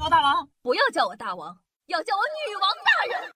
[0.00, 3.32] 我大王，不要叫我大王，要叫我女王大人。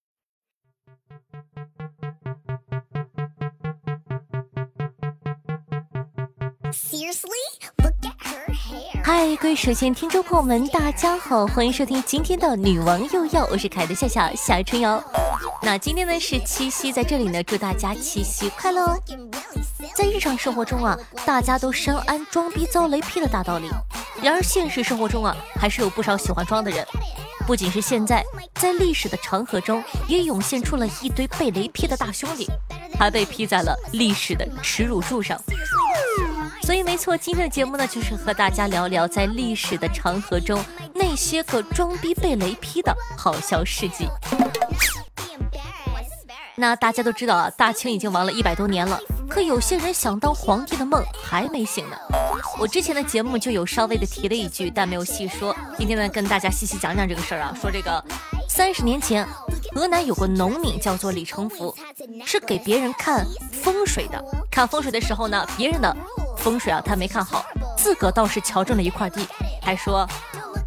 [9.05, 15.03] 嗨，各位首先听众朋友们，大家好，欢迎收听今天的《女王又要》，我是凯的夏夏夏春瑶。
[15.63, 18.97] 那今天呢是七夕，在这里呢祝大家七夕快乐哦。
[19.97, 23.69] 在日常生活中啊，大家都深谙装逼遭雷劈的大道理，
[24.23, 26.87] 然而现实生活中啊，还是有不少喜欢装的人。
[27.45, 28.25] 不仅是现在，
[28.55, 32.49] 在历史的长河中，也涌现出了一堆被雷劈的大兄弟，
[32.97, 35.37] 还被劈在了历史的耻辱柱上。
[36.63, 40.65] 所以没错，今天的节目呢，就是和大家聊聊在历史的长河中
[40.95, 44.07] 那些个装逼被雷劈的好笑事迹。
[46.55, 51.97] 那大家都知道啊，大清已经亡了一百多年了，可有些人想当皇帝的梦还没醒呢。
[52.59, 55.55] 我之前的节目就有稍微的提了一句，但没有细说。
[55.79, 58.05] 今天呢，跟大家细细讲讲这个事儿啊，说这个
[58.49, 59.27] 三十年前，
[59.75, 61.75] 河南有个农民叫做李成福，
[62.25, 64.23] 是给别人看风水的。
[64.51, 65.97] 看风水的时候呢，别人的
[66.37, 67.45] 风水啊他没看好，
[67.77, 69.27] 自个倒是瞧中了一块地，
[69.63, 70.07] 还说，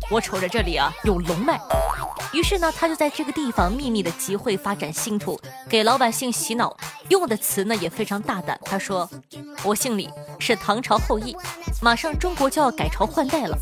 [0.09, 1.59] 我瞅着这里啊有龙脉。
[2.36, 6.75] 于是呢，他就在这个地方秘密的集会发展信徒，给老百姓洗脑，
[7.08, 8.59] 用的词呢也非常大胆。
[8.66, 9.09] 他说
[9.64, 11.33] ：“我姓李，是唐朝后裔，
[11.81, 13.58] 马上中国就要改朝换代了，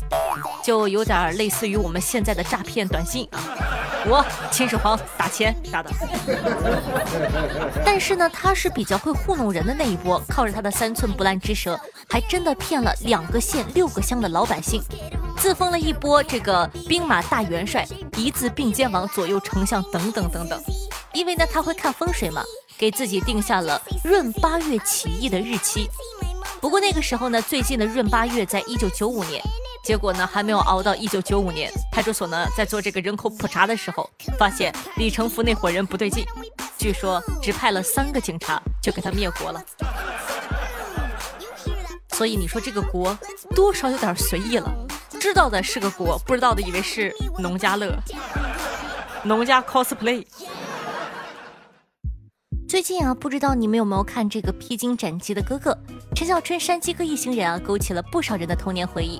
[0.60, 3.38] 就有点类似于我们现在的诈骗短信啊。
[4.06, 5.90] 我秦始皇打钱啥的。
[7.84, 11.78] 但是呢，他是比较会糊弄人的那一波，靠着他的三寸不烂之舌，
[12.10, 14.82] 还真的骗了两个县六个乡的老百姓。”
[15.36, 20.60] 自封了一波这个兵马大元帅，一字并肩王，左右丞相等等等等。
[21.12, 22.42] 因为呢，他会看风水嘛，
[22.78, 25.88] 给自己定下了闰八月起义的日期。
[26.60, 29.42] 不过那个时候呢，最近的闰八月在一九九五年，
[29.84, 36.24] 结果呢还没有熬到一九九五年，派出所呢在做这个人口普查的时候，发现李成福那伙人不对劲，
[36.78, 39.62] 据说只派了三个警察就给他灭国了。
[42.12, 43.16] 所以你说这个国
[43.56, 44.72] 多少有点随意了。
[45.24, 47.98] 知道的是个国，不知道的以为是农家乐，
[49.22, 50.22] 农家 cosplay。
[52.68, 55.74] 最近啊，不知道你们有没有看这个披荆斩棘的哥哥？
[56.14, 59.18] 陈小春、山鸡哥一行人啊，勾起了不少人的童年回忆。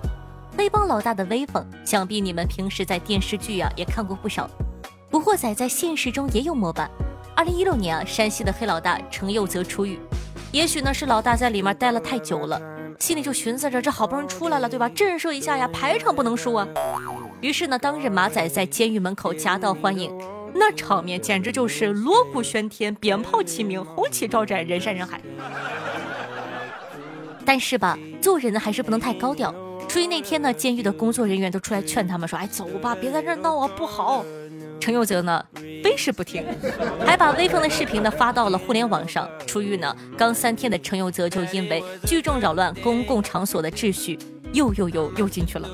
[0.55, 4.47] 黑帮老大的威风，想必你们平时在电视剧啊也看过不少。
[5.11, 6.91] 古惑仔在现实中也有模板。
[7.35, 9.99] 二零一六年啊，山西的黑老大程又泽出狱，
[10.53, 12.61] 也许呢是老大在里面待了太久了。
[13.05, 14.89] 心里就寻思着，这好不容易出来了，对吧？
[14.89, 16.67] 震慑一下呀，排场不能输啊！
[17.43, 20.11] 于是呢，当日马仔在监狱门口夹道欢迎，
[20.55, 25.21] 那场面简直就是锣鼓喧天，鞭炮齐鸣，红旗招展，人山人海。
[27.45, 29.55] 但是吧，做人呢还是不能太高调。
[29.87, 34.25] 所以那天呢，监狱的工作人员都出来劝他们说：“哎，走吧，别在这闹啊，不好。”
[34.81, 35.45] 陈佑泽呢，
[35.97, 36.45] 是不听，
[37.07, 39.29] 还把威风的视频呢发到了互联网上。
[39.47, 44.19] 出狱呢刚三天的程又泽，就因为聚众扰乱公共场所的秩序，
[44.53, 45.69] 又又又又进去了。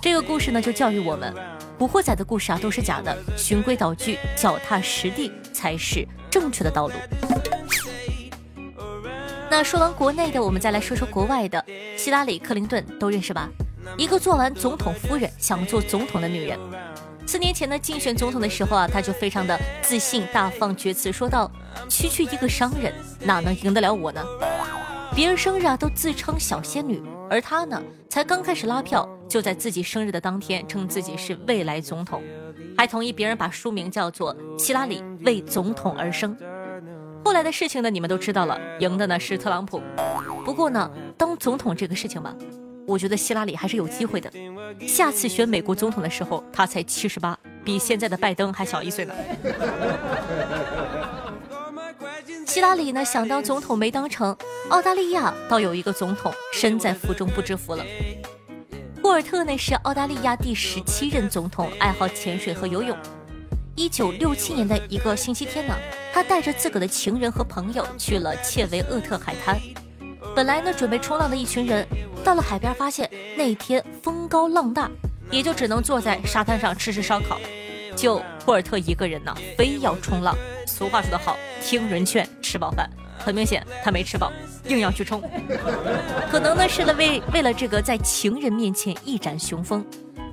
[0.00, 1.34] 这个故事呢，就教育我们，
[1.78, 6.94] 古惑仔的故事啊都是假的，循规蹈矩，脚踏实地才是正确的道路。
[9.50, 11.64] 那说完国内的，我们再来说说国外的。
[11.96, 13.50] 希拉里·克林顿都认识吧？
[13.98, 16.58] 一个做完总统夫人想做总统的女人。
[17.30, 21.48] 四年前呢，竞选总统的时候啊，他就非常的自信、大放厥词，说道
[21.88, 24.20] ：“区区一个商人，哪能赢得了我呢？
[25.14, 32.20] 别人生日啊都自称小仙女，而他呢，才刚开始拉票，就在自己生日的当天称自己是未来总统，
[32.76, 36.36] 还同意别人把书名叫做《希拉里为总统而生》。
[37.24, 39.80] 后来的事情呢，你们都知道了，赢的呢是特朗普。
[40.44, 42.34] 不过呢，当总统这个事情吧。”
[42.86, 44.30] 我觉得希拉里还是有机会的。
[44.86, 49.14] 下次选美国总统的时候，他才七十八，比现在的拜登还小一岁呢。
[52.46, 54.36] 希拉里呢想当总统没当成，
[54.70, 57.84] 澳大利亚倒有一个总统身在福中不知福了。
[59.02, 62.96] 霍尔特呢是澳大利亚第十七任总统，爱好潜水和游泳。
[63.76, 65.74] 一九六七年的一个星期天呢，
[66.12, 69.58] 他带着自个的情人和朋友去了切维厄特海滩。
[70.34, 71.86] 本来呢准备冲浪的一群人。
[72.20, 74.90] 到了海边，发现那天风高浪大，
[75.30, 77.38] 也就只能坐在沙滩上吃吃烧烤。
[77.96, 80.34] 就霍尔特一个人呢，非要冲浪。
[80.66, 82.88] 俗话说得好，听人劝，吃饱饭。
[83.18, 84.32] 很明显，他没吃饱，
[84.66, 85.22] 硬要去冲。
[86.30, 89.84] 可能呢是了为为了这个在情人面前一展雄风。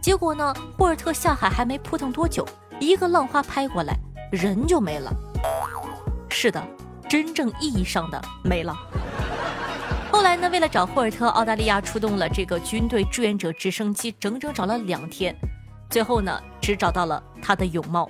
[0.01, 2.47] 结果呢，霍尔特下海还没扑腾多久，
[2.79, 3.97] 一个浪花拍过来，
[4.31, 5.11] 人就没了。
[6.29, 6.63] 是的，
[7.09, 8.73] 真正意义上的没了。
[10.17, 10.49] 后来呢？
[10.49, 15.33] 为了找霍尔特，澳大利亚出动了这个军队志愿者直升机，整整找了两天。
[15.91, 18.09] 最后呢，只找到了他的泳帽。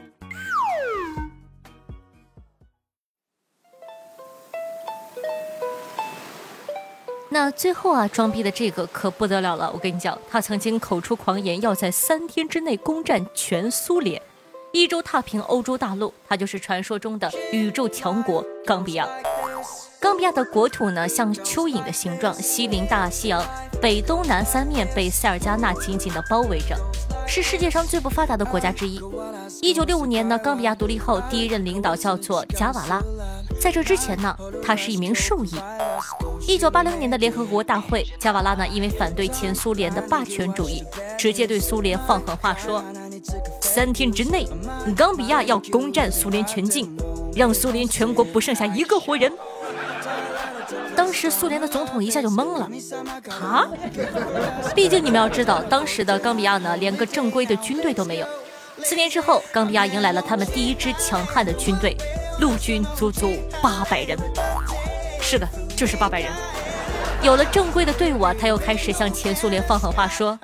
[7.28, 9.70] 那最后啊，装逼的这个可不得了了！
[9.74, 14.22] 我跟你讲，他曾经口出狂言，要在三天之内攻占全苏联，
[14.72, 16.14] 一周踏平欧洲大陆。
[16.26, 19.06] 他就是传说中的宇宙强国冈比亚。
[20.08, 23.44] 冈比亚的国土呢，像蚯蚓的形状，西临大西洋，
[23.82, 26.78] 北、东南三面被塞尔加纳紧紧地包围着，
[27.28, 29.02] 是世界上最不发达的国家之一。
[29.62, 33.02] 一九六五年呢，冈比亚独立后，第一任领导叫做贾瓦拉。
[33.60, 34.34] 在这之前呢，
[34.64, 35.52] 他是一名兽医。
[36.48, 40.82] 一九八零年的联合国大会，加瓦拉呢因为反对前苏联的霸权主义，
[41.20, 42.82] 直接对苏联放狠话说：
[43.60, 44.48] 三天之内，
[44.96, 46.96] 冈比亚要攻占苏联全境，
[47.36, 49.30] 让苏联全国不剩下一个活人。
[50.98, 52.68] 当时苏联的总统一下就懵了，
[53.30, 53.70] 啊？
[54.76, 58.28] 毕竟你们要知道，当时的冈比亚呢连个正规的军队都没有。
[58.84, 61.96] 四年之后，冈比亚迎来了他们第一支强悍的军队，
[62.40, 64.18] 陆军足足八百人。
[65.22, 65.48] 是的。
[65.78, 66.32] 就是八百人，
[67.22, 70.36] 有了正规的队伍啊，他又开始向前苏联放狠话，说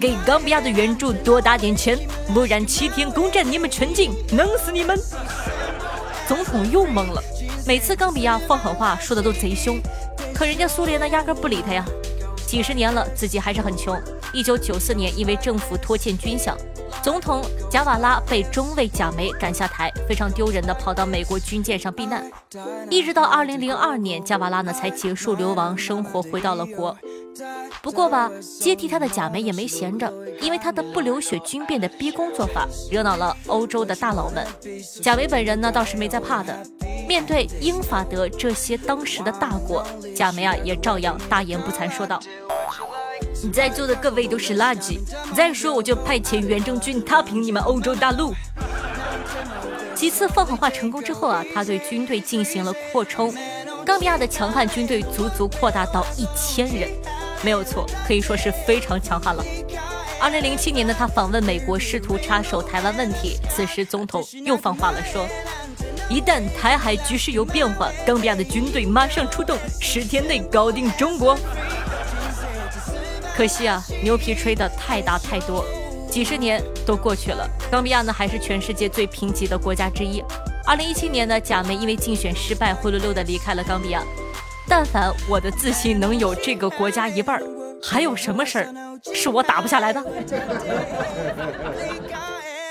[0.00, 1.96] 给冈比亚的援助多打点钱，
[2.34, 4.98] 不然七天攻占你们全境，弄死你们！
[6.28, 7.22] 总统又懵了，
[7.66, 9.80] 每次冈比亚放狠话说的都贼凶，
[10.34, 11.82] 可人家苏联呢压根不理他呀。
[12.46, 13.98] 几十年了，自己还是很穷。
[14.34, 16.54] 一九九四年，因为政府拖欠军饷。
[17.02, 22.30] 总统贾瓦拉被中尉贾梅赶下台，非常丢人的跑到美国军舰上避难，
[22.90, 26.94] 一直到二零零二年，贾瓦拉呢才结束流亡生活，回到了国。
[27.82, 28.30] 不过吧，
[28.60, 34.46] 接替他的贾梅也没闲着，因为他的不流血军变的逼宫做法，惹恼了欧洲的大佬们。
[35.02, 36.66] 贾梅本人呢倒是没在怕的，
[37.06, 42.20] 面对英法德这些当时的大国，贾梅啊也照样大言不惭说道。
[43.52, 44.98] 在座的各位都是垃圾。
[45.34, 48.32] 再说，我就派遣远征军踏平你们欧洲大陆。
[49.94, 53.32] 几次放狠话成功之后啊，他对军队进行了扩充，
[53.84, 56.90] 冈比亚的强悍军队足足扩大到一千人，
[57.42, 59.44] 没有错，可以说是非常强悍了。
[60.20, 63.38] 二零零七年呢，他访问美国，试图插手台湾问题。
[63.48, 65.26] 此时总统又放话了，说
[66.10, 71.38] 一旦台海局势有变化，冈比亚的军队马上出动，十天内搞定中国。
[73.36, 75.64] 可惜啊，牛皮吹得太大太多，
[76.10, 80.20] 几十年都过去了，冈比亚呢还是全世界最贫瘠的国家之一。
[80.66, 84.02] 二零一七年呢，贾梅因为竞选失败，灰溜溜的离开了冈比亚。
[84.68, 87.42] 但凡我的自信能有这个国家一半儿，
[87.82, 88.68] 还有什么事儿
[89.14, 90.04] 是我打不下来的？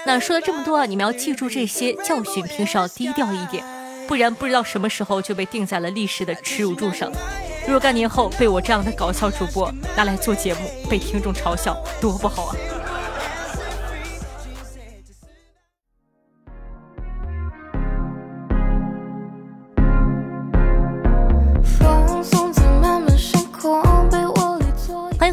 [0.05, 3.63] 那说了这么多，你们要记住这些教训，平时要低调一点，
[4.07, 7.11] 不然不知道什么时候就被钉在了历史的耻辱柱上。
[7.67, 10.59] 若干年后被我这样的搞笑主播拿来做节目，
[10.89, 12.55] 被听众嘲笑，多不好啊！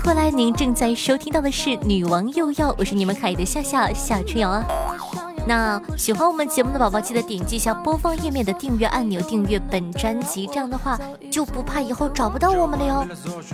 [0.04, 4.62] 回来，您正在收听到的是《女王又要》，我是你们可爱的夏夏夏春瑶啊。
[5.46, 10.98] 那喜欢我们节目的宝宝，记得点击一下播放页面的订阅按钮，订阅本专辑，这样的话
[11.30, 13.06] 就不怕以后找不到我们了哟。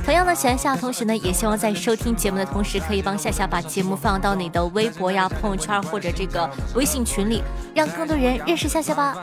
[0.05, 7.43] 同样呢，喜欢夏夏同学呢，也希望在收听节目的同时，可以帮夏夏把节目放到你的微博呀、朋友圈或者这个微信群里，
[7.75, 9.17] 让更多人认识夏夏吧。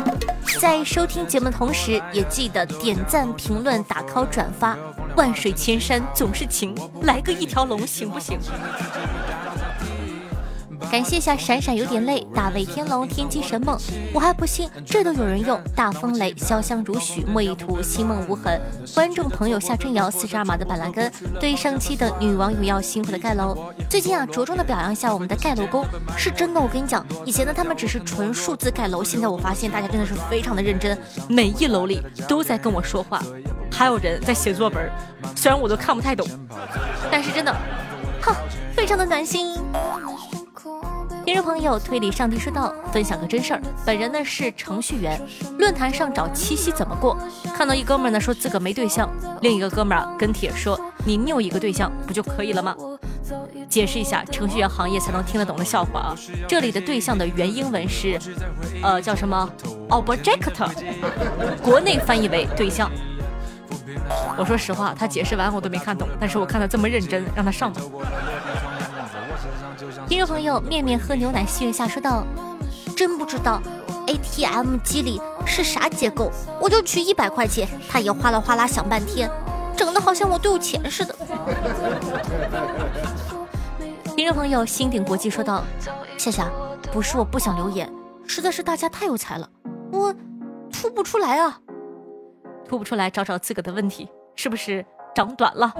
[0.59, 4.77] 在收听节目的同时，也记得点赞、评论、打 call、转发。
[5.15, 8.37] 万水千山总是情，来个一条龙行不行？
[10.89, 13.77] 感谢一下闪闪有点累，大卫天龙天机神梦，
[14.13, 15.59] 我还不信这都有人用。
[15.75, 18.59] 大风雷潇湘如许，莫一图心梦无痕。
[18.93, 25.85] 观众朋友夏春瑶四十二码的板蓝根，对上期的女王有要辛苦的盖楼，最近啊着重的表扬一下我们的盖楼工，
[26.17, 26.59] 是真的。
[26.59, 33.21] 我跟你讲，以前呢他们只是纯数字盖楼，现在我发现大家真的是非常的认真，每一楼里都在跟我说话，
[33.71, 34.89] 还有人在写作文，
[35.35, 36.25] 虽然我都看不太懂，
[37.11, 37.55] 但是真的，
[38.21, 38.33] 哼，
[38.73, 39.55] 非常的暖心。
[41.37, 45.21] 听众朋友，推理上帝说道：“分享个真事儿，本人呢是程序员，
[45.59, 47.15] 论坛上找七夕怎么过？
[47.55, 49.07] 看到一哥们儿呢说自个没对象，
[49.41, 52.75] 另一个哥们儿跟帖说你拗一个对象不就可以了吗？
[53.69, 56.15] 解释一下，程序员行业才能听得懂的笑话啊！
[56.47, 58.19] 这里的对象的原英文是，
[58.81, 59.47] 呃，叫什么
[59.89, 60.71] ？object，
[61.61, 62.89] 国内翻译为对象。
[64.39, 67.79] 我说实话，他解释完我都没看懂，但是我看他这么认真，让他上吧。”
[70.07, 72.25] 听众朋友，面面喝牛奶，戏月下说道
[72.97, 73.61] ：“真不知道
[74.07, 79.29] ATM 机里是啥结构，我就取一百块钱，他也哗啦哗啦想半天，
[79.75, 81.15] 整的好像我都有钱似的。”
[84.15, 85.63] 听众朋友，星鼎国际说道
[86.17, 86.49] ：“夏夏，
[86.91, 87.87] 不是我不想留言，
[88.25, 89.47] 实在是大家太有才了，
[89.91, 90.11] 我
[90.71, 91.59] 吐不出来啊，
[92.67, 95.71] 吐不出来，找找自个的问题，是不是长短了？”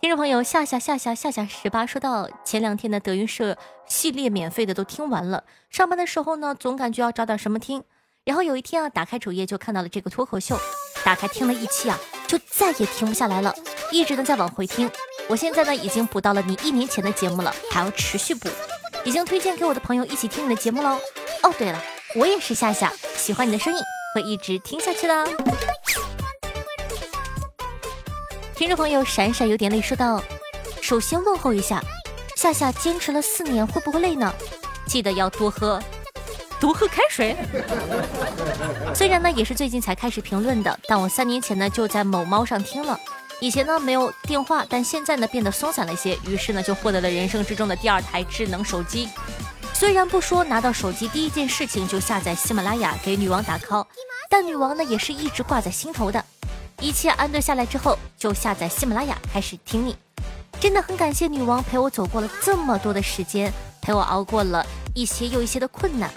[0.00, 7.82] 听众朋友，夏夏夏夏夏夏十八说到，前两天的德云社系列免费的都听完了，上班的时候呢，总感觉要找点什么听，
[8.24, 10.56] 然后有一天啊，打开主页就看到了这个脱口秀，
[11.04, 13.52] 打开听了一期啊，就再也停不下来了，
[13.90, 14.88] 一直都在往回听。
[15.28, 18.48] 我现在呢，已经补到了你一年前的节目了，还要持续补，
[19.04, 20.96] 已经推荐给我的朋友一起听你的节目喽。
[21.42, 21.82] 哦，对了，
[22.14, 23.80] 我也是夏夏，喜欢你的声音，
[24.14, 25.26] 会一直听下去的。
[28.58, 30.20] 听众朋友，闪闪有点累，说道
[30.82, 31.80] ：“首先问候一下，
[32.34, 34.34] 夏夏坚持了四年，会不会累呢？
[34.84, 35.80] 记得要多喝，
[36.58, 37.36] 多喝开水。
[38.92, 42.98] 虽然呢也是最近才开始评论的，但我三年前呢就在某猫上听了。
[43.38, 49.08] 以前呢没有电话，但现在呢变得松散了些，于是呢就获得了人生之中的第二台智能手机。
[49.72, 53.86] 虽然不说拿到手机第一件事情就下载喜马拉雅给女王打 call，
[54.28, 56.24] 但女王呢也是一直挂在心头的。”
[56.80, 59.96] 一切安顿下来之后，就下载喜马拉雅开始听你。
[60.60, 66.10] 真的很感谢女王陪我走过了这么多的时间，陪我熬过了一些又一些的困难。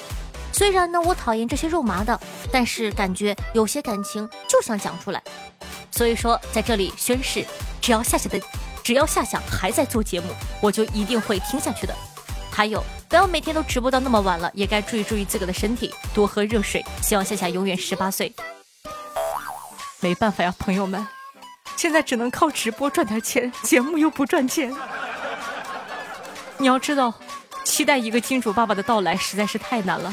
[0.51, 2.19] 虽然呢我讨厌这些肉麻的，
[2.51, 5.21] 但是感觉有些感情就想讲出来。
[5.91, 7.45] 所以说在这里宣誓，
[7.81, 8.39] 只要夏夏的，
[8.83, 10.27] 只要夏夏还在做节目，
[10.61, 11.95] 我就一定会听下去的。
[12.51, 16.83] 还有，不要每天都直播到那么晚了，也该注意注意自个的身体，多喝热水。
[17.01, 18.33] 希望夏夏永远十八岁。
[20.01, 21.07] 没办法呀，朋友们，
[21.77, 24.75] 现在只能靠直播赚点钱，节目又不赚钱。
[26.57, 27.13] 你要知道，
[27.63, 30.11] 期待一个金主爸爸的到来实在是太难了。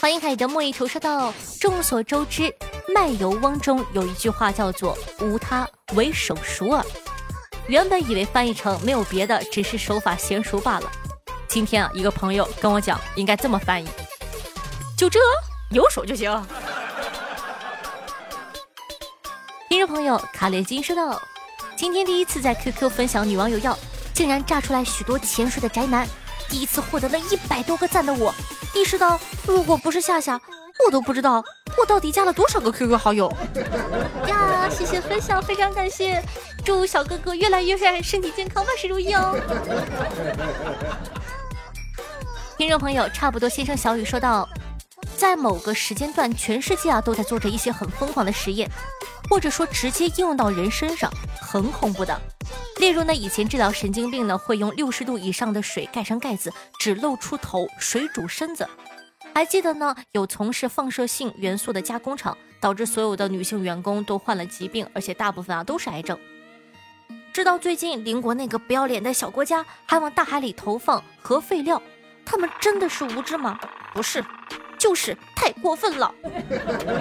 [0.00, 2.54] 欢迎海德莫一头说道：众所周知，
[2.94, 6.84] 卖油翁中有一句话叫做“无他，唯手熟耳”。
[7.68, 10.90] 原本以为翻译成没有别的，只是手法娴熟罢了。
[11.48, 13.88] 今天啊，一个朋友跟我讲，应该这么翻译：
[14.96, 15.18] 就这，
[15.70, 16.30] 有手就行。
[19.76, 21.20] 听众朋友，卡列金说道
[21.76, 23.78] ：“今天第一次在 QQ 分享女网友要，
[24.14, 26.08] 竟然炸出来许多潜水的宅男。
[26.48, 28.34] 第一次获得了一百多个赞的我，
[28.74, 30.40] 意识到如果不是夏夏，
[30.86, 31.44] 我都不知道
[31.76, 33.30] 我到底加了多少个 QQ 好友。
[34.26, 36.24] 呀，谢谢分享，非常感谢，
[36.64, 39.38] 祝小哥哥越来越帅，身体健康，万事如意哦。
[42.56, 44.48] 听众朋友，差不多先生小雨说道：
[45.16, 48.70] 在某个时间段，全世界啊都在做着一些很疯狂的实验。
[49.28, 51.10] 或者说直接应用到人身上，
[51.40, 52.16] 很恐怖的。
[52.78, 58.68] 例如呢，以前治疗神经病呢，会用六十度以上的水盖上盖子，只露出头，水煮身子。
[59.34, 66.16] 还记得呢，有从事放射性元素的加工厂，导致所有的女性员工都患了疾病，而且大部分啊都是癌症。
[67.32, 71.82] 知道最近邻国那个不要脸的小国家还往大海里投放核废料，
[72.24, 73.58] 他们真的是无知吗？
[73.92, 74.24] 不是。
[74.86, 76.14] 就是太过分了，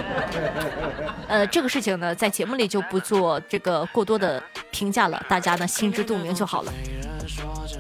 [1.29, 6.73] 呃，这个事情呢，在节目里就不做这个过多的评价了，大家呢心知肚明就好了。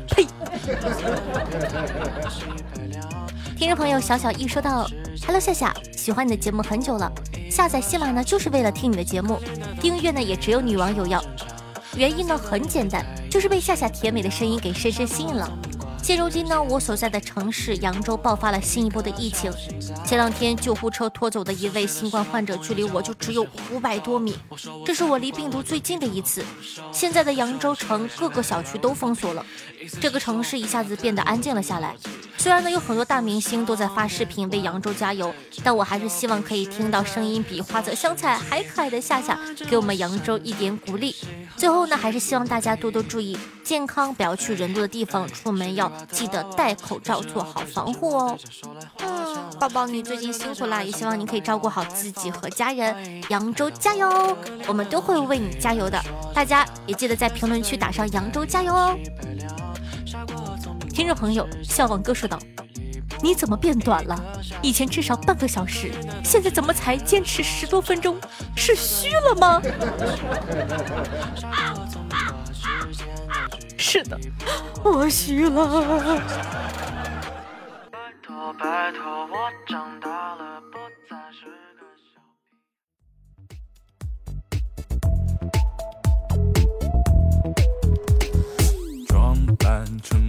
[0.09, 0.27] 呸！
[3.57, 4.87] 听众朋友小小一说到
[5.25, 7.11] ：“Hello，夏夏，喜欢你的节目很久了，
[7.49, 9.39] 下载喜马呢就是为了听你的节目，
[9.81, 11.19] 订阅呢也只有女网友要，
[11.95, 15.51] 原因呢很简单，就是被夏夏甜美的声音给深深吸引了。”
[16.05, 19.51] 现如今呢，我所在的城市扬州爆发了新一波的疫情。
[20.05, 24.37] 前两天救护车拖走的一位新冠患者，距离我就只有五百多米，
[24.85, 26.45] 这是我离病毒最近的一次。
[26.91, 29.43] 现在的扬州城各个小区都封锁了，
[29.99, 31.95] 这个城市一下子变得安静了下来。
[32.45, 35.33] 虽然呢有很多大明星都在发视频为扬州加油，
[35.63, 39.35] 但我还是希望可以听到声音比花泽香菜还可爱的夏夏
[39.67, 41.15] 给我们扬州一点鼓励。
[41.57, 45.91] 最后呢，还是希望大家多多注意健康，不要去人多的地方，出门要。
[46.11, 48.37] 记得戴口罩，做好防护哦。
[48.99, 53.23] 嗯，宝宝，你最近辛苦啦，也希望你可以照顾好自己和家人。
[53.29, 54.37] 扬州加油，
[54.67, 55.99] 我们都会为你加油的。
[56.31, 58.95] 大家也记得在评论区打上“扬州加油”哦。
[60.95, 62.39] 听众朋友，笑忘哥说道
[63.21, 64.17] ：“你怎么变短了？
[64.61, 65.91] 以前至少半个小时，
[66.23, 68.17] 现在怎么才坚持十多分钟？
[68.55, 69.61] 是虚了吗？”
[73.77, 74.17] 是的，
[74.85, 76.21] 我虚了。
[79.67, 81.19] 成我的猎
[90.01, 90.24] 手，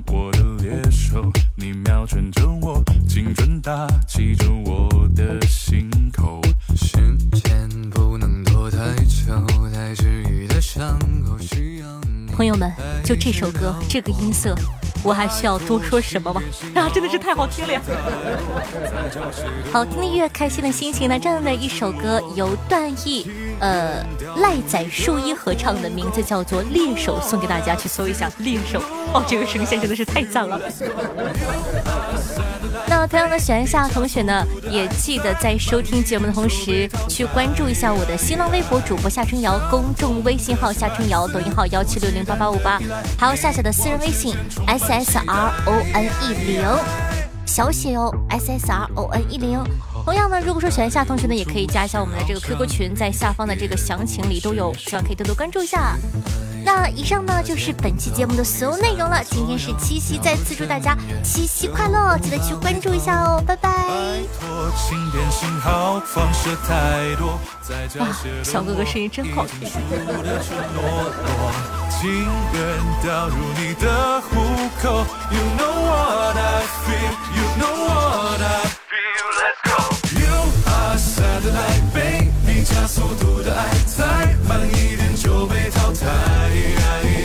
[1.58, 6.38] 你瞄准着我，精准打击着我的心口。
[6.76, 9.32] 时间不能拖太久，
[9.72, 11.86] 太治愈的伤口需要。
[12.36, 12.70] 朋友们，
[13.02, 14.54] 就这首歌，这个音色。
[15.02, 16.42] 我还需要多说什么吗？
[16.74, 17.80] 啊，真的是太好听了呀！
[19.72, 21.18] 好听的音乐，开心的心情呢。
[21.18, 23.24] 这样的一首歌由段奕、
[23.60, 24.04] 呃
[24.38, 28.80] 赖仔、树一合唱的，名字叫做《猎手》，送给大家去搜一下《猎手》。
[29.16, 30.60] 哦，这个声线真的是太赞了。
[32.88, 42.78] 那同样的，喜欢夏同学呢，也记得在收听节目的同时，去关注一下我的新浪微博主播夏春瑶，公众微信号夏春瑶，抖音号幺七六零八八五八，
[43.18, 44.34] 还有夏夏的私人微信
[44.66, 46.62] s s r o n e 零，
[47.46, 49.58] 小写哦 s s r o n e 零。
[50.04, 55.96] 同样呢，如果说喜欢夏同学呢，也可以加一下我们的这个 QQ 群，在下方的这个详情里都有，希望可以多多关注一下。
[56.66, 59.22] 那以上呢就是本期节目的所有内容了。
[59.30, 63.70] 今天是七夕，再次祝大家七夕快乐，记得去关注一下哦，拜拜。
[63.70, 64.74] 啊，
[68.42, 69.68] 小哥哥声音真好听。
[69.68, 70.38] 肆无忌惮的依赖你，
[70.76, 70.80] 我
[85.96, 87.15] 之